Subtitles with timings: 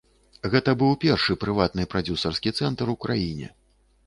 [0.53, 3.53] Гэты быў першы прыватны прадзюсарскі цэнтр у краіне.